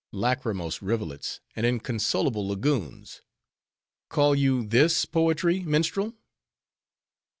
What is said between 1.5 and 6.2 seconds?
and inconsolable lagoons! Call you this poetry, minstrel?"